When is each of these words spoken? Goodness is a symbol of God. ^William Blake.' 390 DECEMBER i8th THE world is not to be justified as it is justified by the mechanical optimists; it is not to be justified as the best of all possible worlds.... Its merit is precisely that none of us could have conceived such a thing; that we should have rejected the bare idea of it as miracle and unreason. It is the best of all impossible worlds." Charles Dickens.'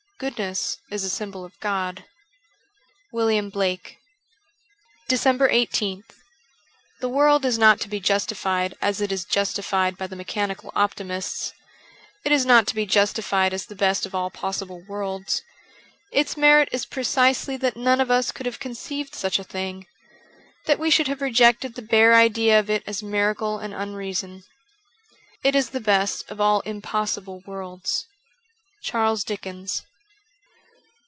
Goodness 0.21 0.77
is 0.91 1.03
a 1.03 1.09
symbol 1.09 1.43
of 1.43 1.59
God. 1.61 2.05
^William 3.11 3.51
Blake.' 3.51 3.97
390 5.09 5.09
DECEMBER 5.09 5.49
i8th 5.49 6.05
THE 6.99 7.09
world 7.09 7.43
is 7.43 7.57
not 7.57 7.81
to 7.81 7.89
be 7.89 7.99
justified 7.99 8.75
as 8.81 9.01
it 9.01 9.11
is 9.11 9.25
justified 9.25 9.97
by 9.97 10.05
the 10.05 10.15
mechanical 10.15 10.71
optimists; 10.75 11.53
it 12.23 12.31
is 12.31 12.45
not 12.45 12.67
to 12.67 12.75
be 12.75 12.85
justified 12.85 13.51
as 13.51 13.65
the 13.65 13.73
best 13.75 14.05
of 14.05 14.13
all 14.13 14.29
possible 14.29 14.83
worlds.... 14.87 15.41
Its 16.11 16.37
merit 16.37 16.69
is 16.71 16.85
precisely 16.85 17.57
that 17.57 17.75
none 17.75 17.99
of 17.99 18.11
us 18.11 18.31
could 18.31 18.45
have 18.45 18.59
conceived 18.59 19.15
such 19.15 19.39
a 19.39 19.43
thing; 19.43 19.87
that 20.67 20.77
we 20.77 20.91
should 20.91 21.07
have 21.07 21.21
rejected 21.23 21.73
the 21.73 21.81
bare 21.81 22.13
idea 22.13 22.59
of 22.59 22.69
it 22.69 22.83
as 22.85 23.01
miracle 23.01 23.57
and 23.57 23.73
unreason. 23.73 24.43
It 25.43 25.55
is 25.55 25.71
the 25.71 25.79
best 25.81 26.29
of 26.29 26.39
all 26.39 26.59
impossible 26.59 27.41
worlds." 27.47 28.05
Charles 28.83 29.23
Dickens.' 29.23 29.81